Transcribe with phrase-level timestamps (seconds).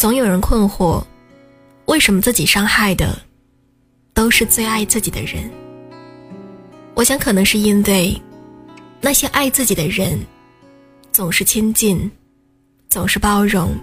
[0.00, 1.04] 总有人困惑，
[1.84, 3.20] 为什么自己伤害的
[4.14, 5.50] 都是最爱自己的人？
[6.94, 8.18] 我想，可能是因为
[9.02, 10.18] 那些爱自己的人
[11.12, 12.10] 总是亲近，
[12.88, 13.76] 总是包容，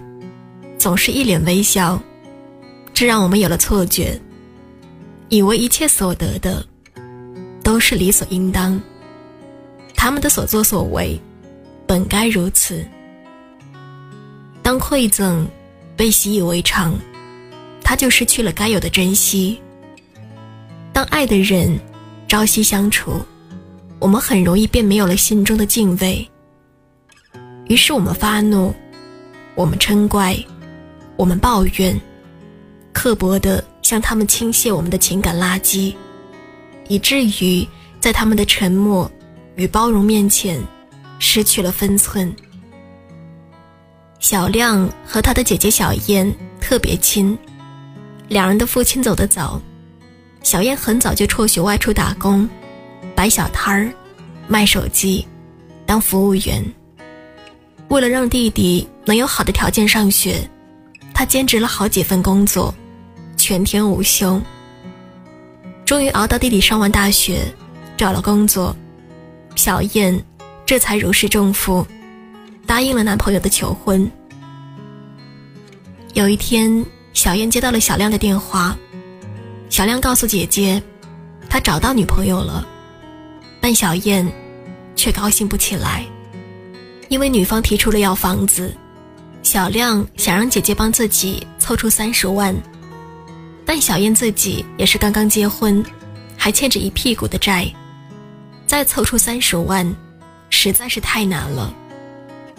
[0.76, 2.02] 总是一脸微笑，
[2.92, 4.20] 这让我们有了错觉，
[5.28, 6.66] 以为一切所得的
[7.62, 8.80] 都是理所应当，
[9.94, 11.16] 他们的所作所为
[11.86, 12.84] 本该如此。
[14.64, 15.48] 当馈赠。
[15.98, 16.96] 被习以为常，
[17.82, 19.60] 他就失去了该有的珍惜。
[20.92, 21.76] 当爱的人
[22.28, 23.20] 朝夕相处，
[23.98, 26.24] 我们很容易便没有了心中的敬畏。
[27.66, 28.72] 于是我们发怒，
[29.56, 30.38] 我们嗔怪，
[31.16, 32.00] 我们抱怨，
[32.92, 35.92] 刻薄地向他们倾泻我们的情感垃圾，
[36.86, 37.66] 以至于
[37.98, 39.10] 在他们的沉默
[39.56, 40.62] 与包容面前，
[41.18, 42.32] 失去了分寸。
[44.18, 47.36] 小亮和他的姐姐小燕特别亲，
[48.28, 49.60] 两人的父亲走得早，
[50.42, 52.48] 小燕很早就辍学外出打工，
[53.14, 53.92] 摆小摊儿，
[54.48, 55.26] 卖手机，
[55.86, 56.64] 当服务员。
[57.88, 60.36] 为了让弟弟能有好的条件上学，
[61.14, 62.74] 他兼职了好几份工作，
[63.36, 64.40] 全天无休。
[65.84, 67.40] 终于熬到弟弟上完大学，
[67.96, 68.76] 找了工作，
[69.54, 70.22] 小燕
[70.66, 71.86] 这才如释重负。
[72.68, 74.08] 答应了男朋友的求婚。
[76.12, 78.76] 有一天，小燕接到了小亮的电话，
[79.70, 80.80] 小亮告诉姐姐，
[81.48, 82.68] 他找到女朋友了，
[83.58, 84.30] 但小燕
[84.94, 86.04] 却高兴不起来，
[87.08, 88.76] 因为女方提出了要房子，
[89.42, 92.54] 小亮想让姐姐帮自己凑出三十万，
[93.64, 95.82] 但小燕自己也是刚刚结婚，
[96.36, 97.66] 还欠着一屁股的债，
[98.66, 99.96] 再凑出三十万，
[100.50, 101.72] 实在是太难了。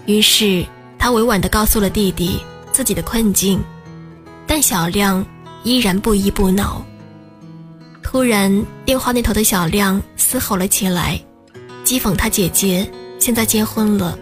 [0.10, 0.66] 于是，
[0.98, 3.64] 他委婉地告诉了弟弟自己的困境，
[4.48, 5.24] 但小亮
[5.64, 6.84] 依然不依不挠。
[8.02, 11.22] 突然，电话那头的小亮嘶吼了起来，
[11.86, 14.18] 讥讽他姐姐现在结婚了，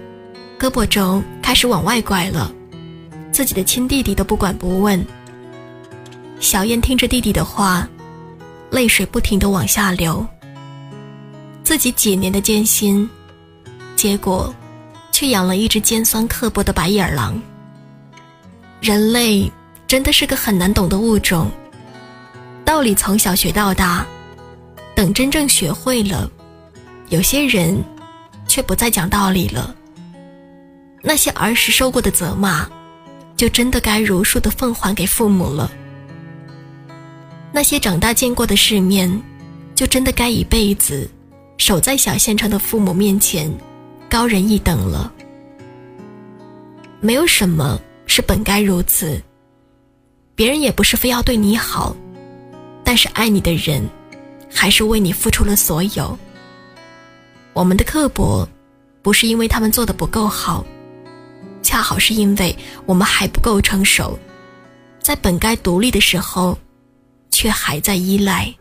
[0.59, 2.51] 胳膊肘开始往外拐了，
[3.31, 5.01] 自己的亲弟弟都不管不问。
[6.41, 7.87] 小燕听着弟弟的话，
[8.69, 10.27] 泪水不停地往下流。
[11.63, 13.09] 自己几年的艰辛，
[13.95, 14.53] 结果。
[15.17, 17.41] 却养了一只尖酸刻薄的白眼狼。
[18.79, 19.51] 人类
[19.88, 21.50] 真的是个很难懂的物种，
[22.63, 24.06] 道理从小学到大，
[24.95, 26.29] 等真正学会了，
[27.09, 27.83] 有些人
[28.47, 29.75] 却不再讲道理了。
[31.01, 32.69] 那些儿时受过的责骂，
[33.35, 35.72] 就真的该如数的奉还给父母了。
[37.51, 39.19] 那些长大见过的世面，
[39.73, 41.09] 就真的该一辈子
[41.57, 43.51] 守在小县城的父母面前。
[44.09, 45.12] 高人一等了，
[47.01, 49.22] 没有什么是本该如此。
[50.34, 51.95] 别人也不是非要对你好，
[52.84, 53.88] 但是爱你的人，
[54.53, 56.18] 还是为你付出了所有。
[57.53, 58.47] 我们的刻薄，
[59.01, 60.66] 不是因为他们做的不够好，
[61.62, 64.18] 恰好是因为我们还不够成熟，
[65.01, 66.57] 在本该独立的时候，
[67.29, 68.53] 却还在依赖。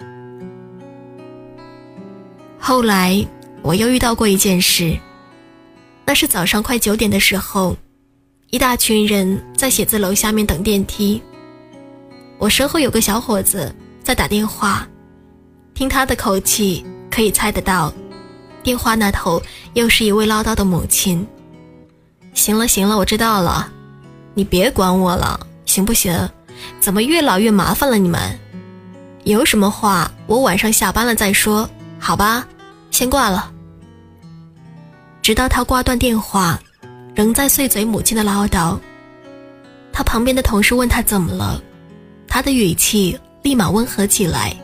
[2.58, 3.24] 后来
[3.62, 4.98] 我又遇到过一件事。
[6.06, 7.76] 那是早上快九点的时候，
[8.50, 11.20] 一大群人在写字楼下面等电梯。
[12.38, 13.74] 我身后有个小伙子
[14.04, 14.86] 在打电话，
[15.74, 17.92] 听他的口气可以猜得到，
[18.62, 19.42] 电话那头
[19.74, 21.26] 又是一位唠叨的母亲。
[22.34, 23.68] 行了行了，我知道了，
[24.34, 26.16] 你别管我了，行不行？
[26.78, 27.98] 怎么越老越麻烦了？
[27.98, 28.38] 你们
[29.24, 31.68] 有什么话，我晚上下班了再说，
[31.98, 32.46] 好吧？
[32.92, 33.50] 先挂了。
[35.26, 36.56] 直到他挂断电话，
[37.12, 38.78] 仍在碎嘴母亲的唠叨。
[39.92, 41.60] 他旁边的同事问他怎么了，
[42.28, 44.56] 他的语气立马温和起来，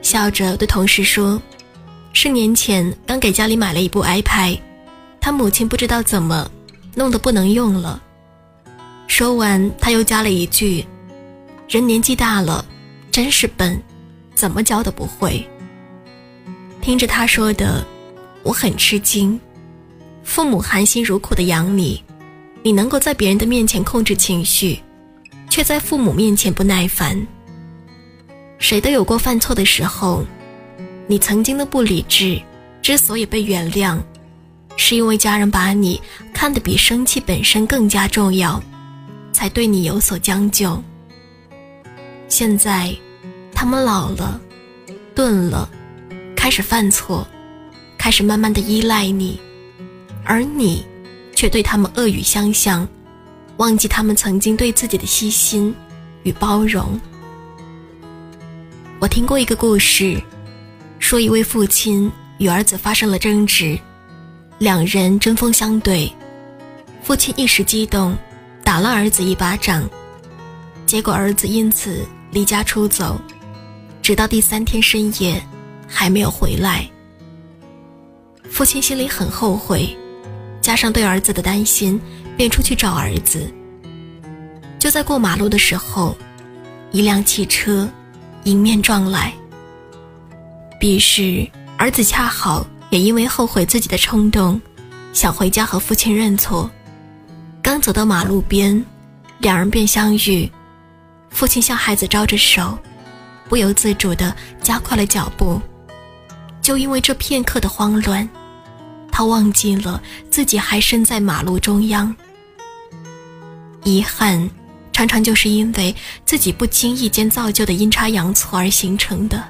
[0.00, 1.38] 笑着对同事说
[2.14, 4.58] ：“是年前刚给家里买了一部 iPad，
[5.20, 6.50] 他母亲不知道怎么
[6.94, 8.02] 弄得不能用了。”
[9.08, 10.86] 说完，他又加了一句
[11.68, 12.64] ：“人年纪大了，
[13.10, 13.78] 真是笨，
[14.34, 15.46] 怎么教都不会。”
[16.80, 17.86] 听着他说的，
[18.42, 19.38] 我很吃惊。
[20.28, 22.04] 父母含辛茹苦的养你，
[22.62, 24.78] 你能够在别人的面前控制情绪，
[25.48, 27.26] 却在父母面前不耐烦。
[28.58, 30.22] 谁都有过犯错的时候，
[31.06, 32.40] 你曾经的不理智
[32.82, 33.98] 之所以被原谅，
[34.76, 36.00] 是因为家人把你
[36.34, 38.62] 看得比生气本身更加重要，
[39.32, 40.80] 才对你有所将就。
[42.28, 42.94] 现在，
[43.54, 44.38] 他们老了，
[45.14, 45.68] 钝了，
[46.36, 47.26] 开始犯错，
[47.96, 49.40] 开始慢慢的依赖你。
[50.24, 50.84] 而你，
[51.34, 52.86] 却对他们恶语相向，
[53.56, 55.74] 忘记他们曾经对自己的细心
[56.22, 57.00] 与包容。
[59.00, 60.20] 我听过一个故事，
[60.98, 63.78] 说一位父亲与儿子发生了争执，
[64.58, 66.12] 两人针锋相对，
[67.02, 68.16] 父亲一时激动，
[68.64, 69.88] 打了儿子一巴掌，
[70.84, 73.20] 结果儿子因此离家出走，
[74.02, 75.40] 直到第三天深夜
[75.86, 76.88] 还没有回来。
[78.50, 79.96] 父亲心里很后悔，
[80.60, 82.00] 加上对儿子的担心，
[82.36, 83.52] 便出去找儿子。
[84.78, 86.16] 就在过马路的时候，
[86.92, 87.88] 一辆汽车
[88.44, 89.32] 迎面撞来。
[90.78, 94.60] 彼时，儿子恰好也因为后悔自己的冲动，
[95.12, 96.70] 想回家和父亲认错。
[97.60, 98.84] 刚走到马路边，
[99.38, 100.50] 两人便相遇。
[101.30, 102.78] 父亲向孩子招着手，
[103.48, 105.60] 不由自主地加快了脚步。
[106.62, 108.28] 就因为这片刻的慌乱。
[109.18, 110.00] 他忘记了
[110.30, 112.14] 自己还身在马路中央。
[113.82, 114.48] 遗憾，
[114.92, 115.92] 常常就是因为
[116.24, 119.42] 自己不经意间造就的阴差阳错而形成的。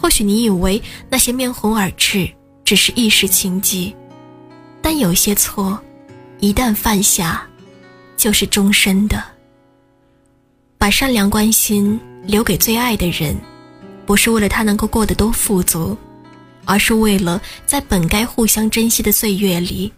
[0.00, 2.26] 或许你以为那些面红耳赤
[2.64, 3.94] 只是一时情急，
[4.80, 5.78] 但有些错，
[6.40, 7.46] 一旦犯下，
[8.16, 9.22] 就是终身的。
[10.78, 13.36] 把善良关心留给最爱的人，
[14.06, 15.94] 不是为了他能够过得多富足。
[16.66, 19.90] 而是为了在本该互相珍惜的岁月里，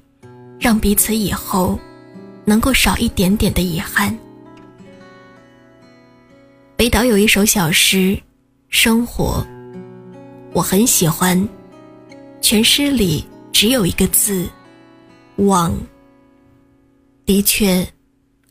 [0.60, 1.76] 让彼此以后
[2.44, 4.16] 能够少一点点的遗憾。
[6.76, 7.96] 北岛有一首小诗
[8.68, 9.44] 《生活》，
[10.52, 11.48] 我很喜欢。
[12.40, 14.48] 全诗里只有一个字
[15.36, 15.76] “网”。
[17.26, 17.84] 的确，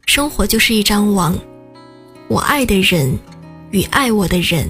[0.05, 1.37] 生活就是一张网。
[2.27, 3.17] 我爱的人
[3.71, 4.67] 与爱我的人，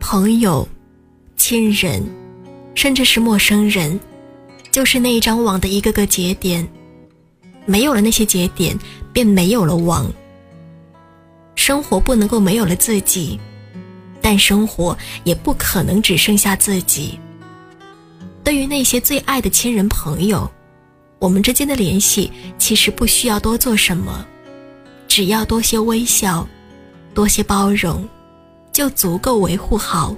[0.00, 0.66] 朋友、
[1.36, 2.04] 亲人。
[2.76, 3.98] 甚至是陌生人，
[4.70, 6.64] 就是那一张网的一个个节点。
[7.64, 8.78] 没有了那些节点，
[9.12, 10.08] 便没有了网。
[11.56, 13.40] 生活不能够没有了自己，
[14.20, 17.18] 但生活也不可能只剩下自己。
[18.44, 20.48] 对于那些最爱的亲人朋友，
[21.18, 24.24] 我们之间的联系其实不需要多做什么，
[25.08, 26.46] 只要多些微笑，
[27.14, 28.06] 多些包容，
[28.70, 30.14] 就足够维护好。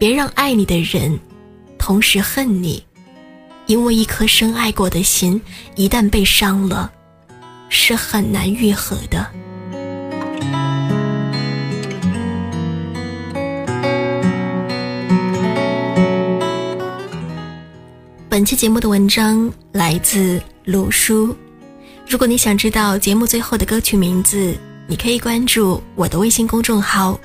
[0.00, 1.20] 别让爱你的人
[1.76, 2.82] 同时恨你，
[3.66, 5.38] 因为一颗深爱过的心，
[5.76, 6.90] 一旦被伤了，
[7.68, 9.30] 是很难愈合的。
[18.30, 21.36] 本期节目的文章来自鲁叔。
[22.08, 24.56] 如果你想知道节目最后的歌曲名字，
[24.86, 27.20] 你可以关注我的微信公众号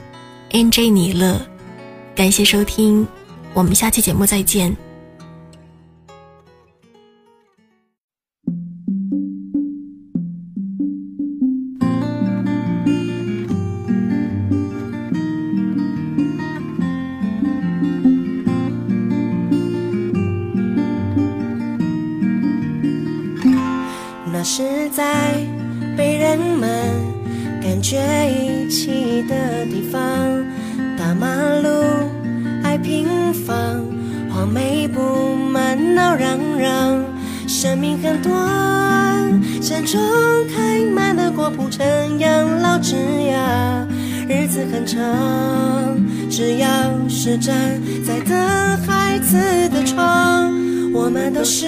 [0.52, 1.40] “nj 尼乐”。
[2.16, 3.06] 感谢收听，
[3.54, 4.76] 我们下期节目再见。
[24.32, 25.34] 那是在
[25.98, 26.70] 被人们
[27.62, 27.98] 感觉
[28.30, 30.02] 遗弃的地方，
[31.06, 31.28] 大马
[31.62, 31.70] 路。
[32.64, 33.56] 爱平房，
[34.28, 37.06] 黄梅布满闹嚷嚷。
[37.48, 38.34] 生命很短，
[39.62, 40.02] 山中
[40.50, 41.86] 开满了果铺成
[42.18, 43.88] 养老枝桠。
[44.28, 45.00] 日子很长，
[46.28, 46.68] 只要
[47.08, 48.36] 是站在等
[48.88, 50.52] 孩子的窗，
[50.92, 51.68] 我们都是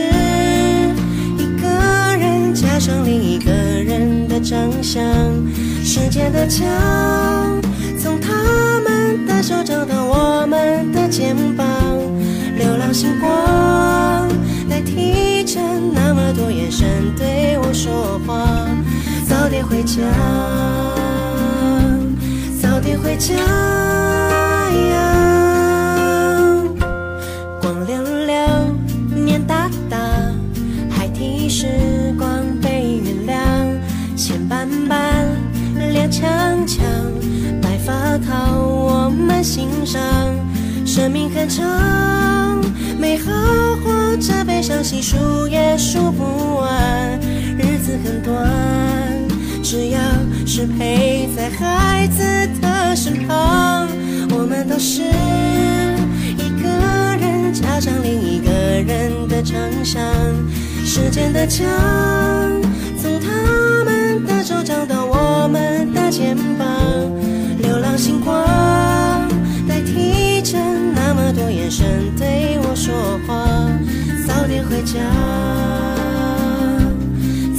[1.37, 1.67] 一个
[2.17, 5.05] 人加上另一个人的长相。
[5.83, 6.65] 时间的墙，
[7.99, 8.33] 从他
[8.81, 8.96] 们
[9.27, 11.65] 的手掌到我们的肩膀，
[12.57, 14.27] 流浪星光
[14.69, 15.59] 代替着
[15.93, 16.87] 那么多眼神
[17.17, 18.67] 对我说话。
[19.27, 20.01] 早点回家，
[22.61, 25.46] 早点回家呀！
[39.47, 40.01] 我们心上。
[40.85, 41.63] 生命很长，
[42.99, 43.31] 美好
[43.81, 47.17] 或者悲伤，细数也数不完。
[47.57, 48.35] 日子很短，
[49.63, 49.99] 只要
[50.45, 52.23] 是陪在孩子
[52.61, 53.87] 的身旁，
[54.31, 55.03] 我们都是
[56.35, 56.67] 一个
[57.17, 60.03] 人加上另一个人的长相。
[60.85, 61.65] 时间的墙，
[63.01, 66.67] 从他们的手掌到我们的肩膀，
[71.67, 73.45] 多眼神对我说话，
[74.25, 75.01] 早点回家，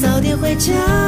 [0.01, 0.35] 早点。
[0.39, 1.08] 回家。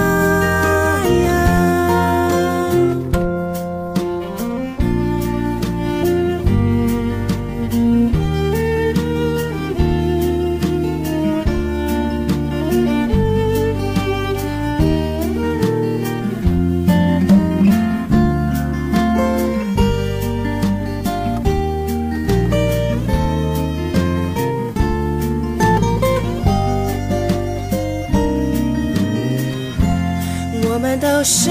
[31.33, 31.49] 是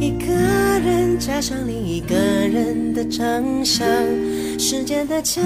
[0.00, 0.32] 一个
[0.80, 3.86] 人加上另一个人的长相，
[4.58, 5.44] 时间的墙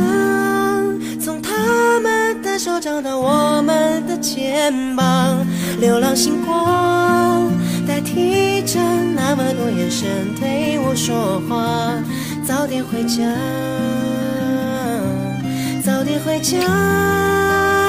[1.21, 5.45] 从他们的手掌到我们的肩膀，
[5.81, 7.51] 流浪星光
[7.89, 8.79] 代替着
[9.17, 10.07] 那么多眼神
[10.39, 12.01] 对我说话，
[12.47, 13.35] 早点回家，
[15.85, 16.57] 早点回家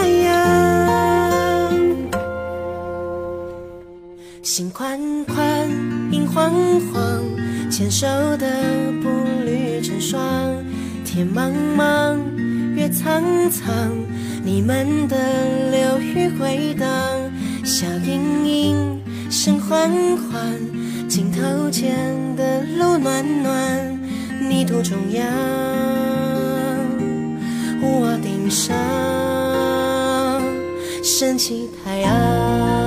[0.07, 0.78] 呀。
[4.59, 5.69] 心宽宽，
[6.11, 6.51] 影晃
[6.91, 7.23] 晃，
[7.71, 8.45] 牵手的
[9.01, 9.07] 步
[9.45, 10.21] 履成双。
[11.05, 12.19] 天茫茫，
[12.75, 13.89] 月苍苍，
[14.43, 15.15] 你们的
[15.71, 16.89] 流语回荡。
[17.63, 19.01] 笑盈盈，
[19.31, 21.95] 声缓缓，镜头前
[22.35, 23.97] 的路暖暖。
[24.41, 25.25] 泥土中央，
[27.81, 28.75] 屋瓦顶上
[31.01, 32.78] 升起太阳。